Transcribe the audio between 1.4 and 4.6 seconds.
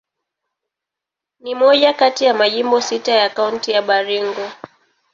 moja kati ya majimbo sita ya Kaunti ya Baringo.